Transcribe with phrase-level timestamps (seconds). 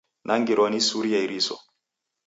[0.25, 1.55] Nangilwa ni suri ya iriso.